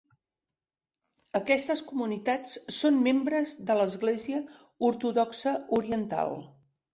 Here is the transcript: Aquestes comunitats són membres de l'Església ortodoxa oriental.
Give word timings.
Aquestes 1.39 1.83
comunitats 1.89 2.55
són 2.77 2.97
membres 3.09 3.53
de 3.69 3.77
l'Església 3.81 4.41
ortodoxa 4.89 5.55
oriental. 5.81 6.35